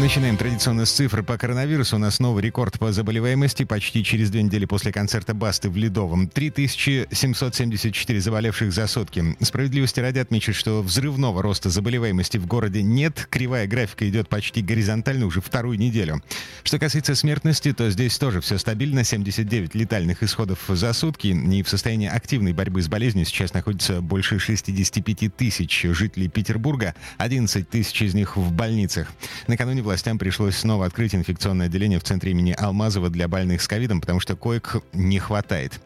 Начинаем 0.00 0.36
традиционно 0.36 0.86
с 0.86 0.90
цифр 0.90 1.22
по 1.22 1.36
коронавирусу. 1.36 1.96
У 1.96 1.98
нас 1.98 2.18
новый 2.18 2.42
рекорд 2.42 2.78
по 2.78 2.92
заболеваемости 2.92 3.64
почти 3.64 4.02
через 4.02 4.30
две 4.30 4.42
недели 4.42 4.64
после 4.64 4.90
концерта 4.90 5.34
Басты 5.34 5.68
в 5.68 5.76
Ледовом. 5.76 6.28
3774 6.28 8.20
заболевших 8.20 8.72
за 8.72 8.86
сутки. 8.86 9.36
Справедливости 9.40 10.00
ради 10.00 10.18
отмечу, 10.18 10.54
что 10.54 10.82
взрывного 10.82 11.42
роста 11.42 11.68
заболеваемости 11.68 12.38
в 12.38 12.46
городе 12.46 12.82
нет. 12.82 13.26
Кривая 13.30 13.66
графика 13.66 14.08
идет 14.08 14.28
почти 14.28 14.62
горизонтально 14.62 15.26
уже 15.26 15.40
вторую 15.40 15.78
неделю. 15.78 16.22
Что 16.64 16.78
касается 16.78 17.14
смертности, 17.14 17.72
то 17.72 17.90
здесь 17.90 18.18
тоже 18.18 18.40
все 18.40 18.58
стабильно. 18.58 19.04
79 19.04 19.74
летальных 19.74 20.22
исходов 20.22 20.58
за 20.68 20.92
сутки. 20.94 21.28
И 21.28 21.62
в 21.62 21.68
состоянии 21.68 22.08
активной 22.08 22.54
борьбы 22.54 22.82
с 22.82 22.88
болезнью 22.88 23.26
сейчас 23.26 23.52
находится 23.52 24.00
больше 24.00 24.38
65 24.38 25.36
тысяч 25.36 25.82
жителей 25.90 26.28
Петербурга. 26.28 26.94
11 27.18 27.68
тысяч 27.68 28.02
из 28.02 28.14
них 28.14 28.36
в 28.38 28.52
больницах. 28.52 29.12
Накануне 29.46 29.81
Накануне 29.82 29.94
властям 29.96 30.18
пришлось 30.18 30.56
снова 30.56 30.86
открыть 30.86 31.12
инфекционное 31.12 31.66
отделение 31.66 31.98
в 31.98 32.04
центре 32.04 32.30
имени 32.30 32.54
Алмазова 32.56 33.10
для 33.10 33.26
больных 33.26 33.60
с 33.60 33.66
ковидом, 33.66 34.00
потому 34.00 34.20
что 34.20 34.36
коек 34.36 34.76
не 34.92 35.18
хватает. 35.18 35.80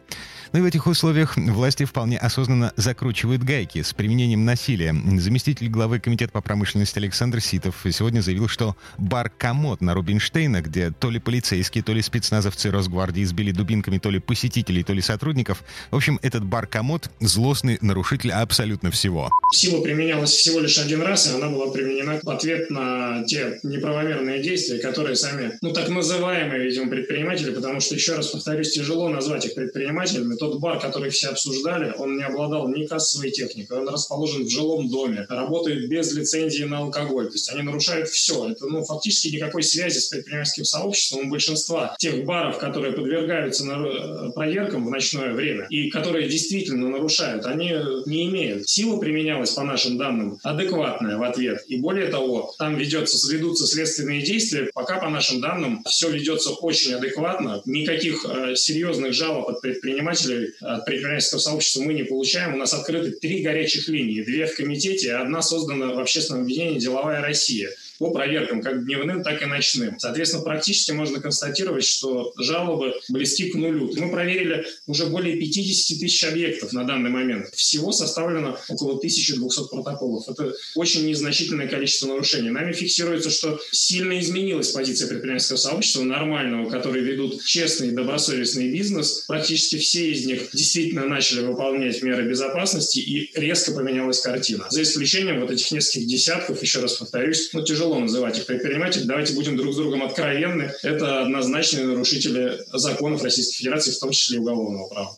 Но 0.53 0.59
ну 0.59 0.59
и 0.59 0.61
в 0.61 0.65
этих 0.65 0.87
условиях 0.87 1.35
власти 1.35 1.83
вполне 1.83 2.17
осознанно 2.17 2.71
закручивают 2.77 3.43
гайки 3.43 3.81
с 3.81 3.93
применением 3.93 4.45
насилия. 4.45 4.95
Заместитель 5.17 5.67
главы 5.67 5.99
Комитета 5.99 6.31
по 6.31 6.41
промышленности 6.41 6.99
Александр 6.99 7.41
Ситов 7.41 7.75
сегодня 7.91 8.21
заявил, 8.21 8.47
что 8.47 8.75
бар 8.97 9.29
«Комод» 9.29 9.81
на 9.81 9.93
Рубинштейна, 9.93 10.61
где 10.61 10.91
то 10.91 11.09
ли 11.09 11.19
полицейские, 11.19 11.83
то 11.83 11.91
ли 11.91 12.01
спецназовцы 12.01 12.71
Росгвардии 12.71 13.23
избили 13.23 13.51
дубинками 13.51 13.97
то 13.97 14.09
ли 14.09 14.19
посетителей, 14.19 14.83
то 14.83 14.93
ли 14.93 15.01
сотрудников. 15.01 15.63
В 15.91 15.95
общем, 15.97 16.17
этот 16.21 16.45
бар 16.45 16.65
«Комод»— 16.65 17.09
злостный 17.19 17.77
нарушитель 17.81 18.31
абсолютно 18.31 18.89
всего. 18.91 19.29
Сила 19.53 19.81
применялась 19.81 20.31
всего 20.31 20.59
лишь 20.59 20.77
один 20.77 21.01
раз, 21.01 21.27
и 21.27 21.35
она 21.35 21.49
была 21.49 21.71
применена 21.71 22.19
в 22.23 22.29
ответ 22.29 22.69
на 22.69 23.23
те 23.25 23.59
неправомерные 23.63 24.41
действия, 24.41 24.79
которые 24.79 25.15
сами, 25.15 25.57
ну 25.61 25.73
так 25.73 25.89
называемые, 25.89 26.63
видимо, 26.63 26.89
предприниматели, 26.89 27.51
потому 27.51 27.81
что, 27.81 27.95
еще 27.95 28.15
раз 28.15 28.27
повторюсь, 28.27 28.71
тяжело 28.71 29.09
назвать 29.09 29.45
их 29.45 29.55
предпринимателями, 29.55 30.36
тот 30.37 30.59
бар, 30.59 30.79
который 30.79 31.09
все 31.09 31.29
обсуждали, 31.29 31.93
он 31.97 32.17
не 32.17 32.23
обладал 32.23 32.67
ни 32.69 32.85
кассовой 32.85 33.31
техникой, 33.31 33.79
он 33.79 33.89
расположен 33.89 34.45
в 34.45 34.49
жилом 34.49 34.89
доме, 34.89 35.25
работает 35.29 35.89
без 35.89 36.13
лицензии 36.13 36.63
на 36.63 36.79
алкоголь. 36.79 37.27
То 37.27 37.33
есть 37.33 37.49
они 37.51 37.63
нарушают 37.63 38.09
все. 38.09 38.49
Это 38.49 38.65
ну, 38.67 38.83
фактически 38.83 39.35
никакой 39.35 39.63
связи 39.63 39.99
с 39.99 40.07
предпринимательским 40.07 40.65
сообществом 40.65 41.27
у 41.27 41.29
большинства 41.29 41.95
тех 41.99 42.25
баров, 42.25 42.57
которые 42.57 42.93
подвергаются 42.93 43.65
на, 43.65 43.85
э, 43.85 44.31
проверкам 44.31 44.85
в 44.85 44.89
ночное 44.89 45.33
время 45.33 45.67
и 45.69 45.89
которые 45.89 46.27
действительно 46.29 46.89
нарушают, 46.89 47.45
они 47.45 47.73
не 48.05 48.27
имеют. 48.29 48.67
Сила 48.69 48.97
применялась, 48.97 49.51
по 49.51 49.63
нашим 49.63 49.97
данным, 49.97 50.39
адекватная 50.43 51.17
в 51.17 51.23
ответ. 51.23 51.63
И 51.67 51.77
более 51.77 52.07
того, 52.07 52.53
там 52.57 52.75
ведется, 52.75 53.31
ведутся 53.31 53.65
следственные 53.65 54.21
действия. 54.21 54.69
Пока, 54.73 54.99
по 54.99 55.09
нашим 55.09 55.41
данным, 55.41 55.83
все 55.87 56.09
ведется 56.09 56.51
очень 56.51 56.93
адекватно. 56.93 57.61
Никаких 57.65 58.25
э, 58.25 58.55
серьезных 58.55 59.13
жалоб 59.13 59.49
от 59.49 59.61
предпринимателей 59.61 60.26
предпринимателей 60.27 60.53
от 60.61 60.85
предпринимательского 60.85 61.39
сообщества 61.39 61.81
мы 61.81 61.93
не 61.93 62.03
получаем. 62.03 62.53
У 62.53 62.57
нас 62.57 62.73
открыты 62.73 63.11
три 63.11 63.41
горячих 63.41 63.87
линии. 63.87 64.23
Две 64.23 64.45
в 64.45 64.55
комитете, 64.55 65.13
одна 65.13 65.41
создана 65.41 65.93
в 65.93 65.99
общественном 65.99 66.43
объединении 66.43 66.79
«Деловая 66.79 67.21
Россия» 67.21 67.69
по 67.99 68.11
проверкам 68.11 68.61
как 68.61 68.85
дневным, 68.85 69.23
так 69.23 69.41
и 69.41 69.45
ночным. 69.45 69.99
Соответственно, 69.99 70.43
практически 70.43 70.91
можно 70.91 71.19
констатировать, 71.19 71.85
что 71.85 72.33
жалобы 72.37 72.93
близки 73.09 73.49
к 73.49 73.55
нулю. 73.55 73.91
Мы 73.97 74.11
проверили 74.11 74.65
уже 74.85 75.05
более 75.07 75.37
50 75.37 75.99
тысяч 75.99 76.23
объектов 76.23 76.73
на 76.73 76.83
данный 76.83 77.09
момент. 77.09 77.49
Всего 77.53 77.91
составлено 77.91 78.57
около 78.69 78.97
1200 78.97 79.69
протоколов. 79.69 80.27
Это 80.29 80.53
очень 80.75 81.07
незначительное 81.07 81.67
количество 81.67 82.07
нарушений. 82.07 82.49
Нами 82.49 82.73
фиксируется, 82.73 83.29
что 83.29 83.59
сильно 83.71 84.19
изменилась 84.19 84.69
позиция 84.69 85.07
предпринимательского 85.07 85.57
сообщества, 85.57 86.03
нормального, 86.03 86.69
которые 86.69 87.03
ведут 87.03 87.43
честный 87.43 87.89
и 87.89 87.91
добросовестный 87.91 88.71
бизнес. 88.71 89.23
Практически 89.27 89.77
все 89.77 90.11
из 90.11 90.25
них 90.25 90.49
действительно 90.53 91.05
начали 91.05 91.41
выполнять 91.41 92.01
меры 92.01 92.27
безопасности 92.27 92.99
и 92.99 93.31
резко 93.39 93.71
поменялась 93.71 94.19
картина. 94.19 94.65
За 94.69 94.81
исключением 94.81 95.41
вот 95.41 95.51
этих 95.51 95.71
нескольких 95.71 96.07
десятков, 96.07 96.61
еще 96.61 96.79
раз 96.79 96.93
повторюсь, 96.93 97.49
ну, 97.53 97.63
тяжело 97.63 97.86
тяжело 97.87 97.99
называть 97.99 98.37
их 98.37 98.45
предпринимателями. 98.45 99.07
Давайте 99.07 99.33
будем 99.33 99.55
друг 99.55 99.73
с 99.73 99.77
другом 99.77 100.03
откровенны. 100.03 100.71
Это 100.83 101.21
однозначные 101.21 101.85
нарушители 101.85 102.59
законов 102.73 103.23
Российской 103.23 103.59
Федерации, 103.59 103.91
в 103.91 103.99
том 103.99 104.11
числе 104.11 104.37
и 104.37 104.39
уголовного 104.39 104.89
права. 104.89 105.15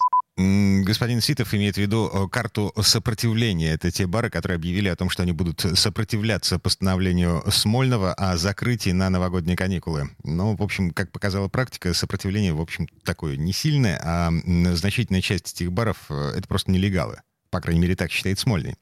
Господин 0.85 1.19
Ситов 1.19 1.53
имеет 1.53 1.75
в 1.75 1.79
виду 1.79 2.09
э, 2.13 2.29
карту 2.29 2.71
сопротивления. 2.81 3.73
Это 3.73 3.91
те 3.91 4.07
бары, 4.07 4.29
которые 4.29 4.55
объявили 4.55 4.87
о 4.87 4.95
том, 4.95 5.09
что 5.09 5.23
они 5.23 5.33
будут 5.33 5.65
сопротивляться 5.77 6.59
постановлению 6.59 7.43
Смольного 7.51 8.13
о 8.13 8.37
закрытии 8.37 8.91
на 8.91 9.09
новогодние 9.09 9.57
каникулы. 9.57 10.11
Но, 10.23 10.55
в 10.55 10.61
общем, 10.61 10.91
как 10.91 11.11
показала 11.11 11.49
практика, 11.49 11.93
сопротивление, 11.93 12.53
в 12.53 12.61
общем, 12.61 12.87
такое 13.03 13.35
не 13.35 13.51
сильное, 13.51 13.99
а 14.01 14.31
значительная 14.75 15.21
часть 15.21 15.55
этих 15.55 15.73
баров 15.73 15.97
э,— 16.09 16.33
это 16.37 16.47
просто 16.47 16.71
нелегалы. 16.71 17.19
По 17.49 17.59
крайней 17.59 17.81
мере, 17.81 17.95
так 17.95 18.11
считает 18.11 18.39
Смольный. 18.39 18.75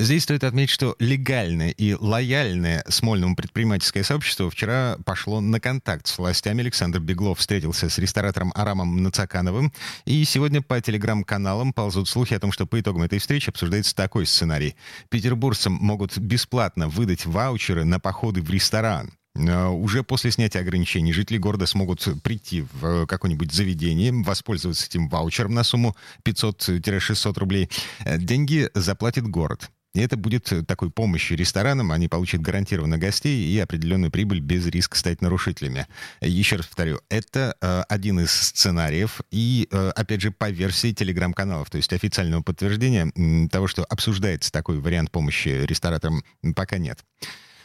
Здесь 0.00 0.22
стоит 0.22 0.44
отметить, 0.44 0.70
что 0.70 0.94
легальное 1.00 1.70
и 1.70 1.92
лояльное 1.92 2.84
Смольному 2.86 3.34
предпринимательское 3.34 4.04
сообщество 4.04 4.48
вчера 4.48 4.96
пошло 5.04 5.40
на 5.40 5.58
контакт 5.58 6.06
с 6.06 6.16
властями. 6.18 6.60
Александр 6.60 7.00
Беглов 7.00 7.40
встретился 7.40 7.90
с 7.90 7.98
ресторатором 7.98 8.52
Арамом 8.54 9.02
Нацакановым. 9.02 9.72
И 10.04 10.24
сегодня 10.24 10.62
по 10.62 10.80
телеграм-каналам 10.80 11.72
ползут 11.72 12.08
слухи 12.08 12.32
о 12.32 12.38
том, 12.38 12.52
что 12.52 12.64
по 12.64 12.78
итогам 12.78 13.02
этой 13.02 13.18
встречи 13.18 13.50
обсуждается 13.50 13.96
такой 13.96 14.26
сценарий. 14.26 14.76
Петербуржцам 15.08 15.72
могут 15.72 16.16
бесплатно 16.16 16.86
выдать 16.86 17.26
ваучеры 17.26 17.82
на 17.84 17.98
походы 17.98 18.40
в 18.40 18.48
ресторан. 18.50 19.10
Э, 19.34 19.66
уже 19.66 20.04
после 20.04 20.30
снятия 20.30 20.60
ограничений 20.60 21.12
жители 21.12 21.38
города 21.38 21.66
смогут 21.66 22.06
прийти 22.22 22.64
в 22.80 23.06
какое-нибудь 23.06 23.52
заведение, 23.52 24.12
воспользоваться 24.12 24.86
этим 24.86 25.08
ваучером 25.08 25.54
на 25.54 25.64
сумму 25.64 25.96
500-600 26.24 27.36
рублей. 27.36 27.68
Э, 28.04 28.16
деньги 28.16 28.70
заплатит 28.74 29.26
город. 29.26 29.72
И 29.94 30.00
это 30.00 30.16
будет 30.16 30.52
такой 30.66 30.90
помощью 30.90 31.36
ресторанам. 31.36 31.92
Они 31.92 32.08
получат 32.08 32.40
гарантированно 32.40 32.98
гостей 32.98 33.48
и 33.48 33.58
определенную 33.58 34.10
прибыль 34.10 34.40
без 34.40 34.66
риска 34.66 34.96
стать 34.98 35.22
нарушителями. 35.22 35.86
Еще 36.20 36.56
раз 36.56 36.66
повторю, 36.66 37.00
это 37.08 37.56
э, 37.60 37.82
один 37.88 38.20
из 38.20 38.30
сценариев. 38.30 39.20
И, 39.30 39.66
э, 39.70 39.92
опять 39.96 40.20
же, 40.20 40.30
по 40.30 40.50
версии 40.50 40.92
телеграм-каналов. 40.92 41.70
То 41.70 41.78
есть 41.78 41.92
официального 41.92 42.42
подтверждения 42.42 43.10
э, 43.14 43.48
того, 43.48 43.66
что 43.66 43.84
обсуждается 43.84 44.52
такой 44.52 44.78
вариант 44.78 45.10
помощи 45.10 45.48
рестораторам, 45.48 46.22
пока 46.54 46.78
нет. 46.78 47.02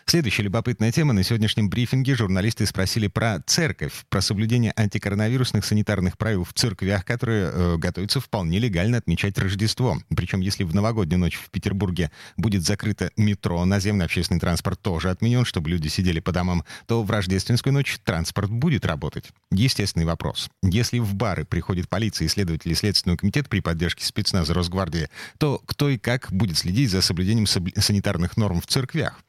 Следующая 0.05 0.43
любопытная 0.43 0.91
тема. 0.91 1.13
На 1.13 1.23
сегодняшнем 1.23 1.69
брифинге 1.69 2.15
журналисты 2.15 2.65
спросили 2.65 3.07
про 3.07 3.41
церковь, 3.45 4.05
про 4.09 4.21
соблюдение 4.21 4.73
антикоронавирусных 4.75 5.65
санитарных 5.65 6.17
правил 6.17 6.43
в 6.43 6.53
церквях, 6.53 7.05
которые 7.05 7.49
э, 7.51 7.77
готовятся 7.77 8.19
вполне 8.19 8.59
легально 8.59 8.97
отмечать 8.97 9.37
Рождество. 9.37 9.97
Причем, 10.15 10.41
если 10.41 10.65
в 10.65 10.75
новогоднюю 10.75 11.19
ночь 11.19 11.35
в 11.35 11.49
Петербурге 11.49 12.11
будет 12.37 12.63
закрыто 12.63 13.11
метро, 13.17 13.63
наземный 13.65 14.05
общественный 14.05 14.39
транспорт 14.39 14.81
тоже 14.81 15.09
отменен, 15.09 15.45
чтобы 15.45 15.69
люди 15.69 15.87
сидели 15.87 16.19
по 16.19 16.31
домам, 16.31 16.63
то 16.85 17.01
в 17.01 17.09
рождественскую 17.09 17.73
ночь 17.73 17.97
транспорт 18.03 18.51
будет 18.51 18.85
работать. 18.85 19.29
Естественный 19.51 20.05
вопрос. 20.05 20.49
Если 20.61 20.99
в 20.99 21.15
бары 21.15 21.45
приходит 21.45 21.89
полиция 21.89 22.27
следователи 22.27 22.73
Следственного 22.73 23.17
комитета 23.17 23.49
при 23.49 23.61
поддержке 23.61 24.05
спецназа 24.05 24.53
Росгвардии, 24.53 25.09
то 25.39 25.61
кто 25.65 25.89
и 25.89 25.97
как 25.97 26.31
будет 26.31 26.57
следить 26.57 26.91
за 26.91 27.01
соблюдением 27.01 27.47
санитарных 27.47 28.37
норм 28.37 28.61
в 28.61 28.67
церквях? 28.67 29.23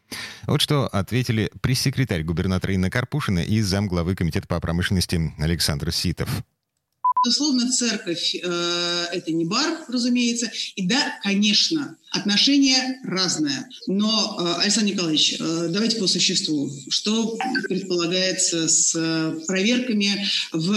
Вот 0.46 0.60
что 0.60 0.86
ответили 0.86 1.50
пресс-секретарь 1.60 2.22
губернатора 2.22 2.74
Инна 2.74 2.90
Карпушина 2.90 3.40
и 3.40 3.60
замглавы 3.60 4.14
Комитета 4.14 4.46
по 4.46 4.60
промышленности 4.60 5.32
Александр 5.38 5.92
Ситов. 5.92 6.44
Безусловно, 7.24 7.72
церковь 7.72 8.34
э, 8.34 9.06
это 9.12 9.32
не 9.32 9.46
бар, 9.46 9.78
разумеется. 9.88 10.50
И 10.76 10.86
да, 10.86 11.18
конечно, 11.22 11.96
отношения 12.14 13.00
разные. 13.04 13.66
Но, 13.86 14.38
э, 14.38 14.62
Александр 14.62 14.92
Николаевич, 14.92 15.34
э, 15.38 15.66
давайте 15.68 15.98
по 15.98 16.06
существу. 16.06 16.70
Что 16.88 17.36
предполагается 17.68 18.68
с 18.68 18.94
э, 18.94 19.34
проверками 19.46 20.24
в 20.52 20.74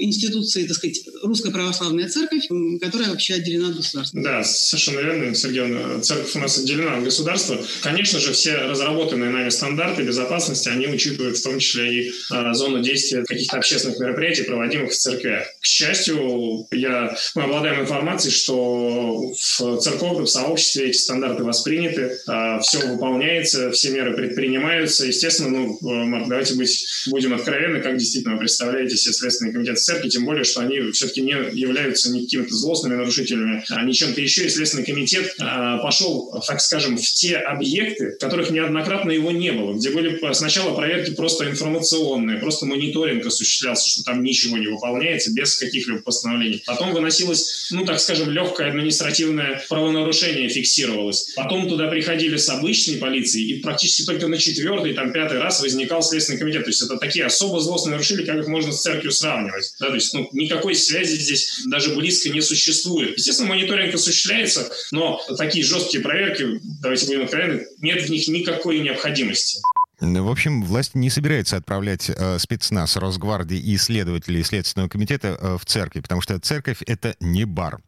институции, 0.00 0.66
так 0.66 0.76
сказать, 0.76 1.00
Русская 1.22 1.50
Православная 1.50 2.08
Церковь, 2.08 2.46
которая 2.80 3.10
вообще 3.10 3.34
отделена 3.34 3.68
от 3.68 3.76
государства? 3.76 4.20
Да, 4.22 4.44
совершенно 4.44 5.00
верно, 5.00 5.34
Сергей. 5.34 6.00
Церковь 6.02 6.36
у 6.36 6.38
нас 6.38 6.58
отделена 6.58 6.96
от 6.98 7.04
государства. 7.04 7.58
Конечно 7.82 8.18
же, 8.18 8.32
все 8.32 8.56
разработанные 8.56 9.30
нами 9.30 9.48
стандарты 9.48 10.02
безопасности, 10.02 10.68
они 10.68 10.86
учитывают 10.86 11.38
в 11.38 11.42
том 11.42 11.58
числе 11.58 12.08
и 12.08 12.12
зону 12.52 12.82
действия 12.82 13.24
каких-то 13.24 13.56
общественных 13.56 13.98
мероприятий, 13.98 14.42
проводимых 14.42 14.92
в 14.92 14.96
церквях. 14.96 15.46
К 15.60 15.64
счастью, 15.64 16.66
я, 16.70 17.16
мы 17.34 17.42
обладаем 17.44 17.80
информацией, 17.80 18.32
что 18.32 19.32
в 19.32 19.78
церковном 19.80 20.26
сообществе 20.26 20.49
сообществе 20.50 20.88
эти 20.88 20.96
стандарты 20.96 21.44
восприняты, 21.44 22.18
а, 22.26 22.58
все 22.60 22.78
выполняется, 22.86 23.70
все 23.70 23.90
меры 23.90 24.14
предпринимаются. 24.14 25.06
Естественно, 25.06 25.50
ну, 25.50 25.78
Марк, 26.06 26.28
давайте 26.28 26.54
быть, 26.54 26.86
будем 27.06 27.34
откровенны, 27.34 27.80
как 27.80 27.96
действительно 27.96 28.34
вы 28.34 28.40
представляете 28.40 28.96
себе 28.96 29.14
Следственный 29.14 29.52
комитет 29.52 29.78
церкви, 29.78 30.08
тем 30.08 30.24
более, 30.24 30.44
что 30.44 30.60
они 30.60 30.90
все-таки 30.92 31.22
не 31.22 31.32
являются 31.52 32.12
ни 32.12 32.22
какими-то 32.22 32.54
злостными 32.54 32.96
нарушителями, 32.96 33.64
а 33.70 33.84
ни 33.84 33.92
чем-то 33.92 34.20
еще. 34.20 34.46
И 34.46 34.48
Следственный 34.48 34.84
комитет 34.84 35.34
а, 35.38 35.78
пошел, 35.78 36.42
так 36.46 36.60
скажем, 36.60 36.96
в 36.96 37.02
те 37.02 37.36
объекты, 37.36 38.16
которых 38.18 38.50
неоднократно 38.50 39.12
его 39.12 39.30
не 39.30 39.52
было, 39.52 39.74
где 39.74 39.90
были 39.90 40.18
сначала 40.32 40.74
проверки 40.74 41.12
просто 41.12 41.48
информационные, 41.48 42.38
просто 42.38 42.66
мониторинг 42.66 43.24
осуществлялся, 43.24 43.88
что 43.88 44.02
там 44.02 44.22
ничего 44.22 44.58
не 44.58 44.66
выполняется 44.66 45.32
без 45.32 45.56
каких-либо 45.56 46.02
постановлений. 46.02 46.62
Потом 46.66 46.92
выносилось, 46.92 47.68
ну, 47.70 47.84
так 47.84 48.00
скажем, 48.00 48.30
легкое 48.30 48.68
административное 48.68 49.62
правонарушение 49.68 50.39
фиксировалось. 50.48 51.32
Потом 51.36 51.68
туда 51.68 51.88
приходили 51.88 52.36
с 52.36 52.48
обычной 52.48 52.96
полицией, 52.96 53.52
и 53.52 53.60
практически 53.60 54.04
только 54.04 54.28
на 54.28 54.38
четвертый, 54.38 54.94
там, 54.94 55.12
пятый 55.12 55.38
раз 55.38 55.60
возникал 55.60 56.02
Следственный 56.02 56.38
комитет. 56.38 56.64
То 56.64 56.70
есть 56.70 56.82
это 56.82 56.96
такие 56.96 57.24
особо 57.24 57.60
злостные 57.60 57.92
нарушители, 57.92 58.24
как 58.24 58.36
их 58.36 58.48
можно 58.48 58.72
с 58.72 58.82
церковью 58.82 59.12
сравнивать. 59.12 59.74
Да, 59.80 59.88
то 59.88 59.94
есть 59.94 60.14
ну, 60.14 60.28
никакой 60.32 60.74
связи 60.74 61.16
здесь 61.16 61.62
даже 61.66 61.94
близко 61.94 62.30
не 62.30 62.40
существует. 62.40 63.16
Естественно, 63.16 63.48
мониторинг 63.48 63.94
осуществляется, 63.94 64.70
но 64.90 65.20
такие 65.36 65.64
жесткие 65.64 66.02
проверки, 66.02 66.60
давайте 66.82 67.06
будем 67.06 67.24
откровенны, 67.24 67.66
нет 67.80 68.02
в 68.02 68.10
них 68.10 68.28
никакой 68.28 68.80
необходимости. 68.80 69.60
В 70.00 70.30
общем, 70.30 70.62
власть 70.62 70.94
не 70.94 71.10
собирается 71.10 71.58
отправлять 71.58 72.08
э, 72.08 72.38
спецназ 72.38 72.96
Росгвардии 72.96 73.58
и 73.58 73.76
исследователей 73.76 74.42
Следственного 74.42 74.88
комитета 74.88 75.36
э, 75.38 75.58
в 75.60 75.66
церкви, 75.66 76.00
потому 76.00 76.22
что 76.22 76.38
церковь— 76.40 76.78
это 76.86 77.16
не 77.20 77.44
бар. 77.44 77.80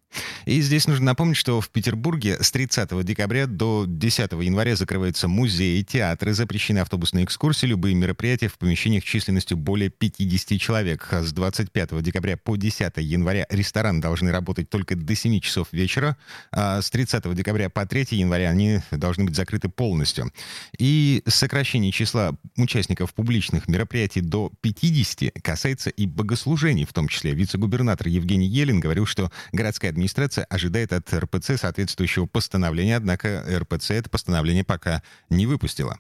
И 0.45 0.61
здесь 0.61 0.87
нужно 0.87 1.07
напомнить, 1.07 1.37
что 1.37 1.61
в 1.61 1.69
Петербурге 1.71 2.39
с 2.41 2.51
30 2.51 3.05
декабря 3.05 3.47
до 3.47 3.85
10 3.87 4.33
января 4.33 4.77
закрываются 4.77 5.29
музеи, 5.29 5.83
театры, 5.83 6.33
запрещены 6.33 6.79
автобусные 6.79 7.25
экскурсии, 7.25 7.67
любые 7.67 7.95
мероприятия 7.95 8.49
в 8.49 8.59
помещениях 8.59 9.05
численностью 9.05 9.57
более 9.57 9.91
50 9.91 10.61
человек. 10.61 11.09
С 11.11 11.33
25 11.33 12.03
декабря 12.03 12.37
по 12.37 12.57
10 12.57 12.93
января 12.99 13.47
рестораны 13.51 14.01
должны 14.01 14.31
работать 14.31 14.69
только 14.69 14.97
до 14.97 15.15
7 15.15 15.41
часов 15.41 15.69
вечера, 15.73 16.17
а 16.51 16.81
с 16.83 16.91
30 16.91 17.35
декабря 17.35 17.71
по 17.71 17.87
3 17.87 18.09
января 18.11 18.51
они 18.51 18.81
должны 18.91 19.25
быть 19.25 19.37
закрыты 19.37 19.69
полностью. 19.69 20.33
И 20.79 21.23
сокращение 21.27 21.93
числа 21.93 22.35
участников 22.57 23.15
публичных 23.15 23.69
мероприятий 23.69 24.21
до 24.21 24.53
50 24.61 25.43
касается 25.43 25.91
и 25.91 26.07
богослужений 26.07 26.85
в 26.85 26.93
том 26.93 27.09
числе. 27.09 27.33
Вице-губернатор 27.33 28.09
Евгений 28.09 28.47
Елен 28.47 28.81
говорил, 28.81 29.07
что 29.07 29.31
городская 29.53 29.91
администрация 29.91 30.02
администрация 30.03 30.45
ожидает 30.47 30.93
от 30.93 31.13
РПЦ 31.15 31.57
соответствующего 31.57 32.27
постановления, 32.27 32.97
однако 32.97 33.45
РПЦ 33.49 33.93
это 33.93 34.11
постановление 34.11 34.65
пока 34.65 35.03
не 35.31 35.47
выпустила. 35.47 35.99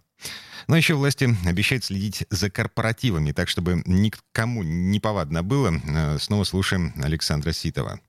Но 0.67 0.77
еще 0.77 0.95
власти 0.95 1.37
обещают 1.47 1.85
следить 1.85 2.25
за 2.31 2.51
корпоративами, 2.51 3.33
так 3.33 3.49
чтобы 3.49 3.83
никому 3.87 4.63
не 4.65 4.99
повадно 4.99 5.43
было. 5.43 5.73
Э, 5.85 6.19
снова 6.19 6.45
слушаем 6.45 6.93
Александра 7.03 7.53
Ситова. 7.53 8.01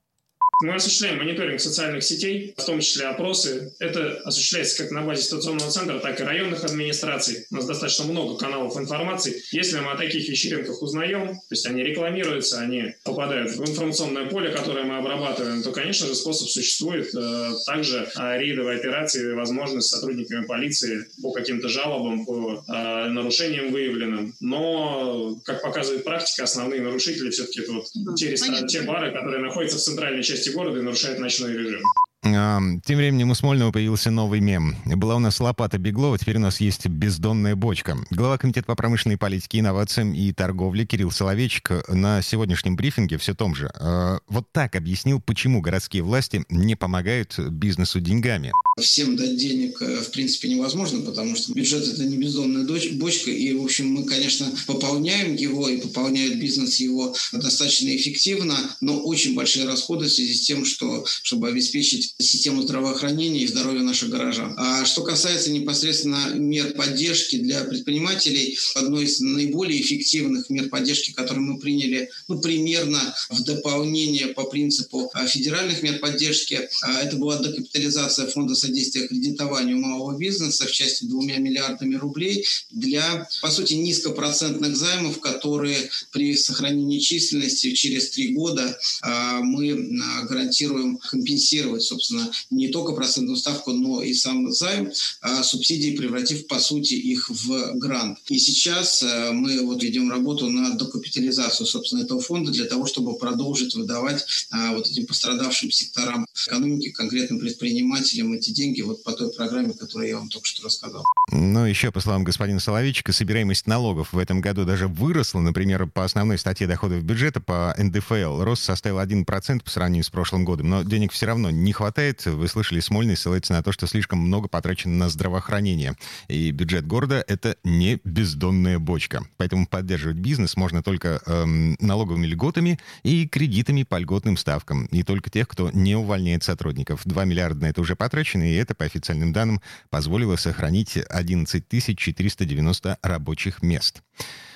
Мы 0.60 0.74
осуществляем 0.74 1.18
мониторинг 1.18 1.60
социальных 1.60 2.04
сетей, 2.04 2.54
в 2.56 2.64
том 2.64 2.80
числе 2.80 3.06
опросы. 3.06 3.74
Это 3.80 4.20
осуществляется 4.24 4.82
как 4.82 4.92
на 4.92 5.02
базе 5.02 5.22
ситуационного 5.22 5.70
центра, 5.70 5.98
так 5.98 6.20
и 6.20 6.22
районных 6.22 6.64
администраций. 6.64 7.46
У 7.50 7.56
нас 7.56 7.66
достаточно 7.66 8.04
много 8.04 8.36
каналов 8.36 8.76
информации. 8.76 9.42
Если 9.52 9.78
мы 9.80 9.92
о 9.92 9.96
таких 9.96 10.28
вечеринках 10.28 10.80
узнаем, 10.80 11.34
то 11.34 11.50
есть 11.50 11.66
они 11.66 11.82
рекламируются, 11.82 12.60
они 12.60 12.94
попадают 13.04 13.52
в 13.52 13.68
информационное 13.68 14.26
поле, 14.26 14.50
которое 14.50 14.84
мы 14.84 14.96
обрабатываем, 14.96 15.62
то, 15.62 15.72
конечно 15.72 16.06
же, 16.06 16.14
способ 16.14 16.48
существует. 16.48 17.14
Э, 17.14 17.52
также 17.66 18.08
э, 18.16 18.38
рейдовые 18.38 18.78
операции, 18.78 19.32
возможность 19.32 19.88
с 19.88 19.90
сотрудниками 19.90 20.44
полиции 20.44 21.06
по 21.22 21.32
каким-то 21.32 21.68
жалобам, 21.68 22.24
по 22.24 22.64
э, 22.66 23.08
нарушениям 23.08 23.72
выявленным. 23.72 24.34
Но, 24.40 25.36
как 25.44 25.62
показывает 25.62 26.04
практика, 26.04 26.44
основные 26.44 26.80
нарушители 26.80 27.30
все-таки 27.30 27.60
это 27.60 27.72
вот 27.72 27.86
те, 28.16 28.30
рестораны, 28.30 28.68
те 28.68 28.82
бары, 28.82 29.12
которые 29.12 29.42
находятся 29.42 29.78
в 29.78 29.82
центральной 29.82 30.22
части 30.22 30.43
части 30.44 30.54
города 30.54 30.78
и 30.78 30.82
нарушает 30.82 31.18
ночной 31.18 31.52
режим. 31.52 31.80
Тем 32.24 32.96
временем 32.96 33.30
у 33.30 33.34
Смольного 33.34 33.70
появился 33.70 34.10
новый 34.10 34.40
мем. 34.40 34.76
Была 34.86 35.16
у 35.16 35.18
нас 35.18 35.40
лопата 35.40 35.76
Беглова, 35.76 36.18
теперь 36.18 36.38
у 36.38 36.40
нас 36.40 36.58
есть 36.58 36.86
бездонная 36.86 37.54
бочка. 37.54 37.98
Глава 38.10 38.38
Комитета 38.38 38.66
по 38.66 38.74
промышленной 38.74 39.18
политике, 39.18 39.58
инновациям 39.58 40.14
и 40.14 40.32
торговле 40.32 40.86
Кирилл 40.86 41.10
Соловейчик 41.10 41.86
на 41.88 42.22
сегодняшнем 42.22 42.76
брифинге 42.76 43.18
все 43.18 43.34
том 43.34 43.54
же. 43.54 43.70
А, 43.74 44.20
вот 44.26 44.46
так 44.52 44.74
объяснил, 44.74 45.20
почему 45.20 45.60
городские 45.60 46.02
власти 46.02 46.46
не 46.48 46.76
помогают 46.76 47.38
бизнесу 47.38 48.00
деньгами. 48.00 48.52
Всем 48.80 49.16
дать 49.16 49.36
денег, 49.36 49.82
э, 49.82 50.00
в 50.00 50.10
принципе, 50.10 50.48
невозможно, 50.48 51.02
потому 51.02 51.36
что 51.36 51.52
бюджет– 51.52 51.86
это 51.92 52.04
не 52.04 52.16
бездонная 52.16 52.66
бочка, 52.94 53.30
и, 53.30 53.52
в 53.52 53.62
общем, 53.62 53.88
мы, 53.88 54.04
конечно, 54.04 54.50
пополняем 54.66 55.34
его, 55.34 55.68
и 55.68 55.76
пополняет 55.76 56.40
бизнес 56.40 56.80
его 56.80 57.14
достаточно 57.32 57.94
эффективно, 57.94 58.56
но 58.80 58.98
очень 58.98 59.34
большие 59.34 59.66
расходы 59.66 60.06
в 60.06 60.12
связи 60.12 60.34
с 60.34 60.46
тем, 60.46 60.64
что, 60.64 61.04
чтобы 61.22 61.48
обеспечить 61.48 62.13
систему 62.18 62.62
здравоохранения 62.62 63.42
и 63.42 63.46
здоровья 63.46 63.82
наших 63.82 64.10
горожан. 64.10 64.54
А 64.56 64.84
что 64.84 65.02
касается 65.02 65.50
непосредственно 65.50 66.34
мер 66.34 66.72
поддержки 66.74 67.36
для 67.36 67.64
предпринимателей, 67.64 68.56
одной 68.76 69.04
из 69.04 69.20
наиболее 69.20 69.80
эффективных 69.80 70.48
мер 70.48 70.68
поддержки, 70.68 71.10
которые 71.12 71.42
мы 71.42 71.58
приняли 71.58 72.10
ну, 72.28 72.40
примерно 72.40 73.00
в 73.30 73.42
дополнение 73.42 74.28
по 74.28 74.44
принципу 74.44 75.10
а, 75.12 75.26
федеральных 75.26 75.82
мер 75.82 75.98
поддержки, 75.98 76.68
а, 76.82 77.00
это 77.00 77.16
была 77.16 77.38
докапитализация 77.38 78.28
фонда 78.28 78.54
содействия 78.54 79.08
кредитованию 79.08 79.78
малого 79.78 80.16
бизнеса 80.16 80.66
в 80.66 80.72
части 80.72 81.04
двумя 81.04 81.38
миллиардами 81.38 81.96
рублей 81.96 82.46
для, 82.70 83.28
по 83.42 83.50
сути, 83.50 83.74
низкопроцентных 83.74 84.76
займов, 84.76 85.18
которые 85.18 85.90
при 86.12 86.36
сохранении 86.36 87.00
численности 87.00 87.72
через 87.72 88.10
три 88.10 88.34
года 88.34 88.78
а, 89.02 89.40
мы 89.40 89.98
гарантируем 90.28 90.98
компенсировать, 90.98 91.82
собственно, 91.82 92.03
собственно, 92.04 92.30
не 92.50 92.68
только 92.68 92.92
процентную 92.92 93.36
ставку, 93.36 93.72
но 93.72 94.02
и 94.02 94.12
сам 94.14 94.52
займ, 94.52 94.90
а 95.20 95.42
субсидии 95.42 95.96
превратив, 95.96 96.46
по 96.46 96.58
сути, 96.58 96.94
их 96.94 97.30
в 97.30 97.78
грант. 97.78 98.18
И 98.28 98.38
сейчас 98.38 99.02
э, 99.02 99.32
мы 99.32 99.64
вот 99.64 99.82
ведем 99.82 100.10
работу 100.10 100.48
на 100.48 100.74
докапитализацию, 100.74 101.66
собственно, 101.66 102.02
этого 102.02 102.20
фонда 102.20 102.52
для 102.52 102.66
того, 102.66 102.86
чтобы 102.86 103.16
продолжить 103.18 103.74
выдавать 103.74 104.24
а, 104.50 104.72
вот 104.72 104.86
этим 104.86 105.06
пострадавшим 105.06 105.70
секторам 105.70 106.26
экономики, 106.46 106.90
конкретным 106.90 107.40
предпринимателям 107.40 108.32
эти 108.32 108.50
деньги 108.50 108.82
вот 108.82 109.02
по 109.02 109.12
той 109.12 109.32
программе, 109.32 109.72
которую 109.72 110.08
я 110.08 110.18
вам 110.18 110.28
только 110.28 110.46
что 110.46 110.64
рассказал. 110.64 111.04
Ну, 111.32 111.64
еще, 111.64 111.90
по 111.90 112.00
словам 112.00 112.24
господина 112.24 112.60
Соловейчика, 112.60 113.12
собираемость 113.12 113.66
налогов 113.66 114.12
в 114.12 114.18
этом 114.18 114.40
году 114.40 114.64
даже 114.64 114.88
выросла. 114.88 115.40
Например, 115.40 115.86
по 115.86 116.04
основной 116.04 116.38
статье 116.38 116.66
доходов 116.66 117.02
бюджета, 117.02 117.40
по 117.40 117.74
НДФЛ, 117.76 118.42
рост 118.42 118.62
составил 118.62 119.00
1% 119.00 119.64
по 119.64 119.70
сравнению 119.70 120.04
с 120.04 120.10
прошлым 120.10 120.44
годом. 120.44 120.68
Но 120.68 120.82
денег 120.82 121.12
все 121.12 121.26
равно 121.26 121.50
не 121.50 121.72
хватает 121.72 121.93
хватает. 121.94 122.26
Вы 122.26 122.48
слышали, 122.48 122.80
Смольный 122.80 123.16
ссылается 123.16 123.52
на 123.52 123.62
то, 123.62 123.70
что 123.70 123.86
слишком 123.86 124.18
много 124.18 124.48
потрачено 124.48 124.94
на 124.94 125.08
здравоохранение. 125.08 125.94
И 126.26 126.50
бюджет 126.50 126.86
города— 126.88 127.24
это 127.28 127.56
не 127.62 128.00
бездонная 128.02 128.80
бочка. 128.80 129.24
Поэтому 129.36 129.68
поддерживать 129.68 130.16
бизнес 130.16 130.56
можно 130.56 130.82
только 130.82 131.22
эм, 131.26 131.76
налоговыми 131.78 132.26
льготами 132.26 132.80
и 133.04 133.28
кредитами 133.28 133.84
по 133.84 133.96
льготным 133.96 134.36
ставкам. 134.36 134.86
И 134.86 135.04
только 135.04 135.30
тех, 135.30 135.46
кто 135.46 135.70
не 135.70 135.94
увольняет 135.94 136.42
сотрудников. 136.42 137.02
2 137.04 137.24
миллиарда 137.26 137.60
на 137.60 137.66
это 137.66 137.80
уже 137.80 137.94
потрачено, 137.94 138.42
и 138.42 138.56
это, 138.56 138.74
по 138.74 138.84
официальным 138.84 139.32
данным, 139.32 139.60
позволило 139.90 140.34
сохранить 140.34 140.96
11 140.96 141.64
490 141.96 142.98
рабочих 143.02 143.62
мест. 143.62 144.02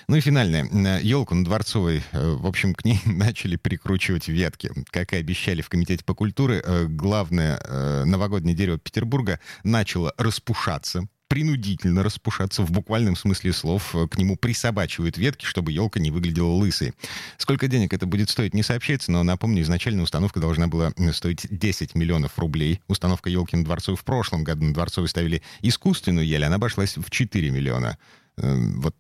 Ну 0.09 0.17
и 0.17 0.21
финальное. 0.21 1.01
Елку 1.01 1.35
на 1.35 1.45
Дворцовой, 1.45 2.03
э, 2.13 2.33
в 2.33 2.47
общем, 2.47 2.75
к 2.75 2.83
ней 2.87 2.99
начали 3.05 3.57
прикручивать 3.57 4.29
ветки. 4.29 4.71
Как 4.91 5.13
и 5.13 5.17
обещали 5.17 5.61
в 5.61 5.69
Комитете 5.69 6.03
по 6.03 6.15
культуре, 6.15 6.63
э, 6.65 6.87
главное 6.89 7.61
э, 7.63 8.05
новогоднее 8.05 8.57
дерево 8.57 8.79
Петербурга 8.79 9.39
начало 9.65 10.15
распушаться 10.17 11.07
принудительно 11.29 12.03
распушаться 12.03 12.63
в 12.63 12.71
буквальном 12.71 13.15
смысле 13.15 13.53
слов. 13.53 13.95
К 14.11 14.17
нему 14.17 14.37
присобачивают 14.37 15.19
ветки, 15.19 15.45
чтобы 15.45 15.73
елка 15.73 16.01
не 16.01 16.11
выглядела 16.11 16.49
лысой. 16.49 16.95
Сколько 17.37 17.69
денег 17.69 17.93
это 17.93 18.07
будет 18.07 18.31
стоить, 18.31 18.55
не 18.55 18.63
сообщается, 18.63 19.13
но 19.13 19.23
напомню, 19.23 19.61
изначально 19.61 20.03
установка 20.03 20.41
должна 20.41 20.69
была 20.69 20.91
стоить 21.13 21.47
10 21.51 21.95
миллионов 21.95 22.39
рублей. 22.39 22.81
Установка 22.89 23.29
елки 23.29 23.57
на 23.57 23.65
Дворцовой 23.65 23.99
в 23.99 24.05
прошлом 24.05 24.43
году 24.43 24.65
на 24.65 24.73
Дворцовой 24.73 25.11
ставили 25.11 25.43
искусственную 25.61 26.27
ель, 26.27 26.45
она 26.45 26.55
обошлась 26.55 26.97
в 26.97 27.11
4 27.11 27.51
миллиона. 27.51 27.99
Эм, 28.41 28.81
вот 28.81 28.95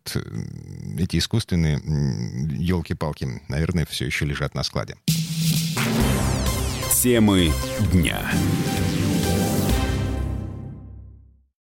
эти 0.99 1.19
искусственные 1.19 1.81
елки-палки, 2.59 3.43
наверное, 3.49 3.87
все 3.87 4.07
еще 4.07 4.25
лежат 4.25 4.55
на 4.55 4.63
складе. 4.65 4.97
Темы 7.03 7.53
дня. 7.93 8.21